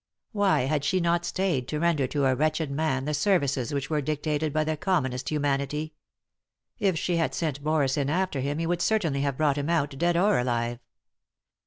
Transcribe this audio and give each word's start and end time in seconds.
Why 0.31 0.61
had 0.61 0.83
she 0.83 0.99
not 0.99 1.25
stayed 1.25 1.67
to 1.67 1.79
render 1.79 2.07
to 2.07 2.25
a 2.25 2.33
wretched 2.33 2.71
man 2.71 3.05
the 3.05 3.13
services 3.13 3.71
which 3.71 3.91
were 3.91 4.01
dictated 4.01 4.51
by 4.51 4.63
the 4.63 4.75
commonest 4.75 5.29
humanity? 5.29 5.93
If 6.79 6.97
she 6.97 7.17
had 7.17 7.35
sent 7.35 7.63
Boris 7.63 7.97
in 7.97 8.09
after 8.09 8.39
him, 8.39 8.57
he 8.57 8.65
would 8.65 8.81
certainly 8.81 9.21
have 9.21 9.37
brought 9.37 9.59
him 9.59 9.69
out, 9.69 9.95
dead 9.99 10.17
or 10.17 10.39
alive. 10.39 10.79